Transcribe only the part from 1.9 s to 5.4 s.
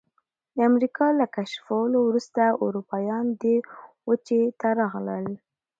وروسته اروپایان دې وچې ته راغلل.